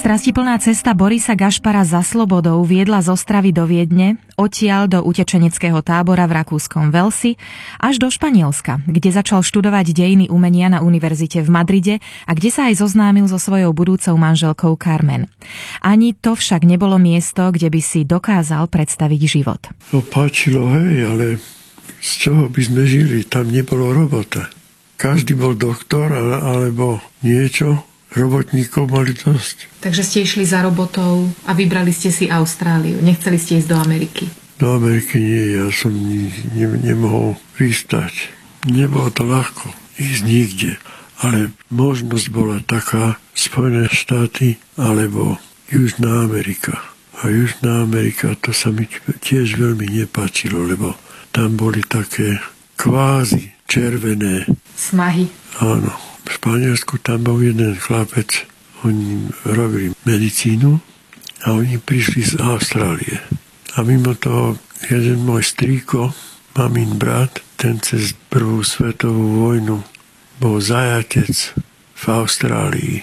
Strastiplná 0.03 0.60
cesta 0.60 0.91
Borisa 0.91 1.31
Gašpara 1.31 1.88
za 1.88 2.03
slobodou 2.03 2.60
viedla 2.67 3.00
z 3.00 3.15
Ostravy 3.15 3.55
do 3.55 3.63
Viedne, 3.63 4.19
odtiaľ 4.36 4.91
do 4.91 5.00
utečeneckého 5.00 5.79
tábora 5.79 6.27
v 6.27 6.43
rakúskom 6.43 6.91
Velsi, 6.91 7.39
až 7.79 8.03
do 8.03 8.12
Španielska, 8.12 8.83
kde 8.83 9.15
začal 9.15 9.48
študovať 9.48 9.95
dejiny 9.95 10.27
umenia 10.27 10.67
na 10.67 10.83
univerzite 10.83 11.39
v 11.39 11.48
Madride 11.48 11.95
a 12.27 12.36
kde 12.36 12.51
sa 12.51 12.67
aj 12.67 12.83
zoznámil 12.83 13.31
so 13.31 13.39
svojou 13.39 13.72
budúcou 13.72 14.19
manželkou 14.19 14.75
Carmen. 14.75 15.31
Ani 15.79 16.12
to 16.12 16.36
však 16.36 16.67
nebolo 16.67 17.00
miesto, 17.00 17.48
kde 17.55 17.72
by 17.72 17.79
si 17.79 18.03
dokázal 18.03 18.67
predstaviť 18.67 19.22
život. 19.24 19.72
No 19.95 20.03
páčilo, 20.03 20.67
hej, 20.67 21.07
ale 21.07 21.25
z 22.03 22.27
čoho 22.27 22.51
by 22.51 22.60
sme 22.60 22.83
žili? 22.83 23.24
Tam 23.24 23.48
nebolo 23.48 23.95
robota. 23.95 24.51
Každý 25.00 25.39
bol 25.39 25.55
doktor 25.55 26.12
alebo 26.43 27.00
niečo, 27.24 27.88
robotníkov 28.13 28.89
mali 28.89 29.17
dosť. 29.17 29.82
Takže 29.82 30.01
ste 30.05 30.17
išli 30.25 30.46
za 30.46 30.62
robotou 30.62 31.29
a 31.46 31.51
vybrali 31.51 31.89
ste 31.89 32.13
si 32.13 32.29
Austráliu. 32.29 33.01
Nechceli 33.01 33.38
ste 33.41 33.60
ísť 33.60 33.70
do 33.70 33.77
Ameriky? 33.77 34.25
Do 34.62 34.77
Ameriky 34.77 35.17
nie, 35.17 35.46
ja 35.60 35.67
som 35.74 35.91
ne, 35.91 36.29
ne, 36.53 36.67
nemohol 36.79 37.36
vystať. 37.58 38.32
Nebolo 38.70 39.12
to 39.12 39.27
ľahko 39.27 39.74
ísť 40.00 40.22
nikde, 40.24 40.72
ale 41.20 41.51
možnosť 41.74 42.27
bola 42.32 42.63
taká 42.63 43.20
Spojené 43.34 43.89
štáty 43.89 44.62
alebo 44.77 45.41
Južná 45.67 46.24
Amerika. 46.24 46.79
A 47.22 47.29
Južná 47.34 47.82
Amerika 47.82 48.38
to 48.39 48.53
sa 48.53 48.70
mi 48.70 48.86
tiež 49.20 49.58
veľmi 49.58 49.89
nepáčilo, 49.89 50.63
lebo 50.63 50.93
tam 51.34 51.58
boli 51.58 51.82
také 51.82 52.38
kvázi 52.77 53.53
červené 53.65 54.46
smahy. 54.77 55.29
Áno, 55.62 55.93
v 56.23 56.29
Španielsku 56.31 56.99
tam 57.03 57.27
bol 57.27 57.39
jeden 57.43 57.75
chlapec, 57.75 58.47
oni 58.83 59.31
robili 59.47 59.95
medicínu 60.03 60.79
a 61.43 61.47
oni 61.55 61.79
prišli 61.79 62.21
z 62.23 62.33
Austrálie. 62.39 63.19
A 63.75 63.83
mimo 63.83 64.15
toho 64.15 64.59
jeden 64.87 65.23
môj 65.23 65.43
strýko, 65.43 66.11
mamin 66.55 66.99
brat, 66.99 67.43
ten 67.55 67.79
cez 67.79 68.15
prvú 68.27 68.59
svetovú 68.63 69.47
vojnu 69.47 69.79
bol 70.39 70.59
zajatec 70.59 71.55
v 71.95 72.03
Austrálii 72.11 72.95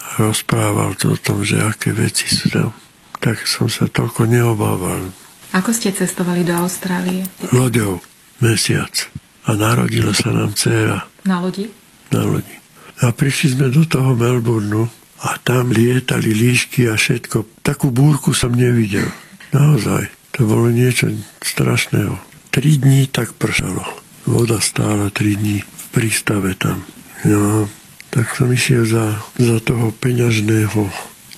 a 0.00 0.24
rozprával 0.24 0.96
to 0.96 1.12
o 1.12 1.20
tom, 1.20 1.44
že 1.44 1.60
aké 1.60 1.92
veci 1.92 2.24
sú 2.24 2.48
tam. 2.48 2.72
Tak 3.18 3.44
som 3.44 3.68
sa 3.68 3.90
toľko 3.90 4.30
neobával. 4.30 5.12
Ako 5.52 5.74
ste 5.74 5.92
cestovali 5.92 6.46
do 6.46 6.54
Austrálie? 6.56 7.28
Loďou, 7.52 8.00
mesiac. 8.40 9.10
A 9.48 9.56
narodila 9.56 10.12
sa 10.12 10.28
nám 10.32 10.52
dcéra. 10.52 11.08
Na 11.24 11.40
lodi? 11.40 11.72
Na 12.12 12.24
lodi. 12.24 12.56
A 13.04 13.14
prišli 13.14 13.54
sme 13.54 13.66
do 13.70 13.86
toho 13.86 14.18
Melbourneu 14.18 14.90
a 15.22 15.38
tam 15.42 15.70
lietali 15.70 16.30
líšky 16.30 16.86
a 16.90 16.94
všetko. 16.94 17.62
Takú 17.62 17.90
búrku 17.90 18.34
som 18.34 18.54
nevidel. 18.54 19.06
Naozaj. 19.54 20.10
To 20.38 20.46
bolo 20.46 20.70
niečo 20.70 21.10
strašného. 21.42 22.14
Tri 22.54 22.78
dní 22.78 23.10
tak 23.10 23.34
pršalo. 23.34 23.82
Voda 24.22 24.62
stála 24.62 25.10
tri 25.10 25.34
dní 25.34 25.66
v 25.66 25.84
prístave 25.90 26.54
tam. 26.54 26.86
No, 27.26 27.66
tak 28.14 28.30
som 28.38 28.46
išiel 28.54 28.86
za, 28.86 29.18
za 29.34 29.58
toho 29.58 29.90
peňažného 29.90 30.86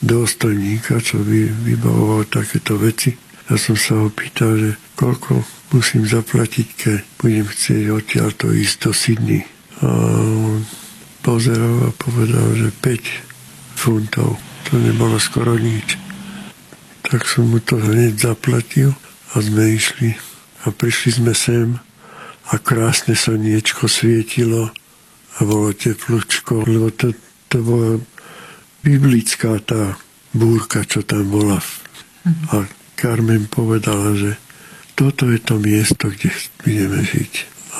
dôstojníka, 0.04 1.00
čo 1.00 1.20
by 1.20 1.48
vybavoval 1.64 2.28
takéto 2.28 2.76
veci. 2.76 3.16
Ja 3.48 3.56
som 3.56 3.76
sa 3.76 4.04
ho 4.04 4.08
pýtal, 4.12 4.52
že 4.60 4.70
koľko 5.00 5.44
musím 5.72 6.04
zaplatiť, 6.04 6.66
keď 6.76 6.98
budem 7.16 7.46
chcieť 7.48 7.84
odtiaľ 7.88 8.28
to 8.36 8.52
ísť 8.52 8.76
do 8.84 8.92
Sydney. 8.92 9.42
On 9.80 10.60
pozeral 11.24 11.88
a 11.88 11.96
povedal, 11.96 12.52
že 12.56 12.68
5 12.72 13.78
funtov. 13.80 14.36
To 14.68 14.72
nebolo 14.76 15.16
skoro 15.16 15.56
nič. 15.56 15.96
Tak 17.00 17.24
som 17.24 17.48
mu 17.48 17.58
to 17.64 17.80
hneď 17.80 18.20
zaplatil 18.20 18.92
a 19.32 19.40
sme 19.40 19.76
išli. 19.76 20.16
A 20.64 20.72
prišli 20.72 21.24
sme 21.24 21.32
sem 21.32 21.80
a 22.50 22.54
krásne 22.60 23.16
slniečko 23.16 23.88
svietilo 23.88 24.68
a 25.36 25.38
bolo 25.46 25.72
teplúčko, 25.72 26.66
lebo 26.68 26.92
to, 26.92 27.16
to 27.48 27.62
bola 27.64 27.96
biblická 28.84 29.56
tá 29.64 29.96
búrka, 30.36 30.84
čo 30.84 31.00
tam 31.06 31.30
bola. 31.32 31.62
A 32.52 32.68
Carmen 33.00 33.48
povedala, 33.48 34.12
že 34.12 34.36
toto 34.92 35.32
je 35.32 35.40
to 35.40 35.56
miesto, 35.56 36.12
kde 36.12 36.28
budeme 36.60 37.00
žiť. 37.00 37.32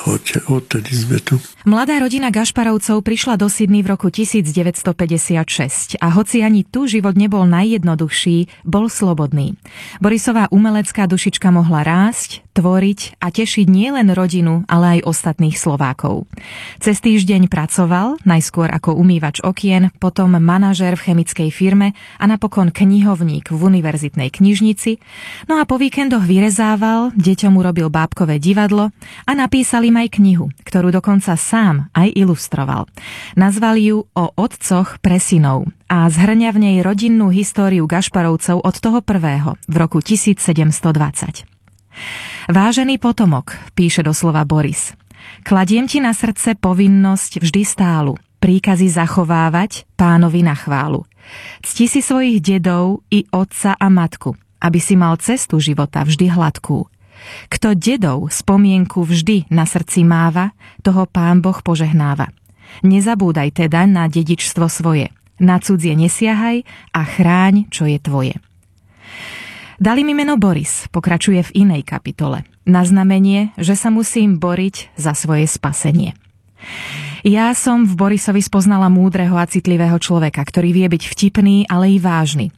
Odtedy 0.07 0.93
sme 0.97 1.21
tu. 1.21 1.37
Mladá 1.69 2.01
rodina 2.01 2.33
Gašparovcov 2.33 3.05
prišla 3.05 3.37
do 3.37 3.53
Sydney 3.53 3.85
v 3.85 3.93
roku 3.93 4.09
1956 4.09 6.01
a 6.01 6.09
hoci 6.09 6.41
ani 6.41 6.65
tu 6.65 6.89
život 6.89 7.13
nebol 7.13 7.45
najjednoduchší, 7.45 8.65
bol 8.65 8.89
slobodný. 8.89 9.61
Borisová 10.01 10.49
umelecká 10.49 11.05
dušička 11.05 11.53
mohla 11.53 11.85
rásť, 11.85 12.41
tvoriť 12.57 13.21
a 13.21 13.29
tešiť 13.29 13.67
nielen 13.69 14.09
rodinu, 14.17 14.65
ale 14.67 14.99
aj 14.99 15.07
ostatných 15.07 15.57
Slovákov. 15.61 16.27
Cez 16.81 16.99
týždeň 17.05 17.53
pracoval, 17.53 18.19
najskôr 18.25 18.73
ako 18.73 18.97
umývač 18.97 19.45
okien, 19.45 19.93
potom 20.01 20.33
manažér 20.35 20.97
v 20.97 21.13
chemickej 21.13 21.49
firme 21.53 21.93
a 22.17 22.25
napokon 22.25 22.73
knihovník 22.73 23.53
v 23.53 23.61
univerzitnej 23.61 24.33
knižnici, 24.33 24.97
no 25.47 25.61
a 25.61 25.69
po 25.69 25.77
víkendoch 25.77 26.25
vyrezával, 26.25 27.13
deťom 27.15 27.53
urobil 27.55 27.93
bábkové 27.93 28.41
divadlo 28.43 28.91
a 29.29 29.33
napísal 29.37 29.87
im 29.91 29.99
aj 29.99 30.23
knihu, 30.23 30.47
ktorú 30.63 30.95
dokonca 30.95 31.35
sám 31.35 31.91
aj 31.91 32.15
ilustroval. 32.15 32.87
Nazval 33.35 33.75
ju 33.83 34.07
O 34.15 34.27
otcoch 34.39 35.03
pre 35.03 35.19
synov 35.19 35.67
a 35.91 36.07
zhrňa 36.07 36.51
v 36.55 36.59
nej 36.63 36.77
rodinnú 36.87 37.35
históriu 37.35 37.91
Gašparovcov 37.91 38.63
od 38.63 38.77
toho 38.79 39.03
prvého 39.03 39.59
v 39.67 39.75
roku 39.75 39.99
1720. 39.99 41.43
Vážený 42.47 43.03
potomok, 43.03 43.59
píše 43.75 44.07
doslova 44.07 44.47
Boris, 44.47 44.95
kladiem 45.43 45.91
ti 45.91 45.99
na 45.99 46.15
srdce 46.15 46.55
povinnosť 46.55 47.43
vždy 47.43 47.63
stálu, 47.67 48.15
príkazy 48.39 48.87
zachovávať 48.87 49.91
pánovi 49.99 50.47
na 50.47 50.55
chválu. 50.55 51.03
Cti 51.67 51.91
si 51.91 52.01
svojich 52.01 52.39
dedov 52.39 53.03
i 53.11 53.27
otca 53.35 53.75
a 53.75 53.87
matku, 53.91 54.39
aby 54.63 54.79
si 54.79 54.95
mal 54.95 55.19
cestu 55.19 55.59
života 55.59 56.07
vždy 56.07 56.31
hladkú. 56.31 56.87
Kto 57.53 57.77
dedov 57.77 58.31
spomienku 58.33 59.05
vždy 59.05 59.51
na 59.53 59.69
srdci 59.69 60.07
máva, 60.07 60.57
toho 60.81 61.05
pán 61.05 61.45
Boh 61.45 61.59
požehnáva. 61.61 62.33
Nezabúdaj 62.87 63.67
teda 63.67 63.85
na 63.85 64.07
dedičstvo 64.07 64.71
svoje. 64.71 65.11
Na 65.41 65.57
cudzie 65.59 65.97
nesiahaj 65.97 66.63
a 66.93 67.01
chráň, 67.03 67.67
čo 67.73 67.89
je 67.89 67.99
tvoje. 67.99 68.37
Dali 69.81 70.05
mi 70.05 70.13
meno 70.13 70.37
Boris, 70.37 70.93
pokračuje 70.93 71.41
v 71.41 71.55
inej 71.65 71.89
kapitole. 71.89 72.45
Na 72.69 72.85
znamenie, 72.85 73.57
že 73.57 73.73
sa 73.73 73.89
musím 73.89 74.37
boriť 74.37 74.93
za 75.01 75.17
svoje 75.17 75.49
spasenie. 75.49 76.13
Ja 77.25 77.53
som 77.57 77.89
v 77.89 77.97
Borisovi 77.97 78.45
spoznala 78.45 78.93
múdreho 78.93 79.37
a 79.41 79.49
citlivého 79.49 79.97
človeka, 79.97 80.45
ktorý 80.45 80.73
vie 80.77 80.87
byť 80.89 81.03
vtipný, 81.09 81.57
ale 81.69 81.97
i 81.97 81.99
vážny. 82.01 82.53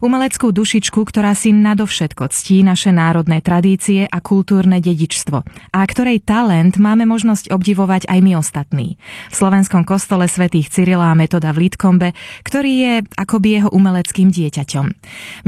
Umeleckú 0.00 0.50
dušičku, 0.50 1.00
ktorá 1.02 1.34
si 1.36 1.54
nadovšetko 1.54 2.30
ctí 2.30 2.62
naše 2.64 2.90
národné 2.94 3.40
tradície 3.40 4.06
a 4.08 4.18
kultúrne 4.22 4.78
dedičstvo 4.78 5.38
a 5.74 5.80
ktorej 5.82 6.22
talent 6.22 6.76
máme 6.78 7.08
možnosť 7.08 7.50
obdivovať 7.50 8.06
aj 8.10 8.18
my 8.22 8.32
ostatní. 8.38 9.00
V 9.30 9.34
slovenskom 9.34 9.82
kostole 9.82 10.30
svätých 10.30 10.70
Cyrila 10.70 11.10
a 11.10 11.18
Metoda 11.18 11.50
v 11.50 11.68
Litkombe, 11.68 12.12
ktorý 12.46 12.72
je 12.74 12.94
akoby 13.16 13.48
jeho 13.60 13.70
umeleckým 13.72 14.28
dieťaťom. 14.30 14.86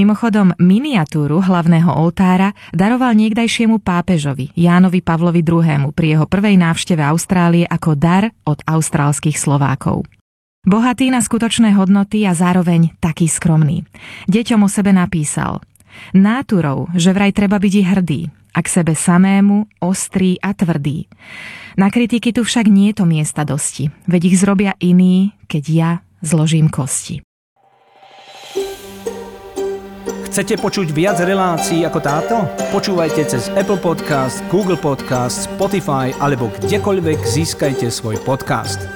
Mimochodom, 0.01 0.57
miniatúru 0.59 1.45
hlavného 1.45 1.93
oltára 1.93 2.57
daroval 2.73 3.15
niekdajšiemu 3.15 3.83
pápežovi 3.83 4.51
Jánovi 4.57 5.05
Pavlovi 5.05 5.43
II. 5.45 5.93
pri 5.93 6.07
jeho 6.17 6.27
prvej 6.27 6.57
návšteve 6.59 7.03
Austrálie 7.05 7.69
ako 7.69 7.91
dar 7.95 8.31
od 8.47 8.59
austrálskych 8.65 9.37
Slovákov. 9.37 10.16
Bohatý 10.67 11.15
na 11.15 11.23
skutočné 11.23 11.79
hodnoty 11.79 12.27
a 12.27 12.35
zároveň 12.35 12.91
taký 12.99 13.31
skromný. 13.31 13.87
Deťom 14.27 14.67
o 14.67 14.69
sebe 14.69 14.91
napísal 14.91 15.63
Náturou, 16.11 16.91
že 16.91 17.15
vraj 17.15 17.31
treba 17.31 17.63
byť 17.63 17.75
hrdý, 17.87 18.27
a 18.51 18.59
k 18.65 18.69
sebe 18.69 18.99
samému, 18.99 19.71
ostrý 19.79 20.43
a 20.43 20.51
tvrdý. 20.57 21.07
Na 21.79 21.87
kritiky 21.93 22.35
tu 22.35 22.43
však 22.43 22.67
nie 22.67 22.91
je 22.91 22.99
to 22.99 23.05
miesta 23.07 23.47
dosti, 23.47 23.95
veď 24.11 24.33
ich 24.33 24.37
zrobia 24.43 24.73
iní, 24.83 25.37
keď 25.47 25.65
ja 25.71 25.91
zložím 26.25 26.67
kosti. 26.67 27.23
Chcete 30.27 30.59
počuť 30.61 30.93
viac 30.93 31.17
relácií 31.23 31.87
ako 31.87 32.01
táto? 32.03 32.37
Počúvajte 32.75 33.23
cez 33.25 33.49
Apple 33.55 33.81
Podcast, 33.81 34.45
Google 34.53 34.77
Podcast, 34.77 35.49
Spotify 35.49 36.13
alebo 36.21 36.53
kdekoľvek 36.61 37.23
získajte 37.25 37.89
svoj 37.89 38.21
podcast. 38.21 38.96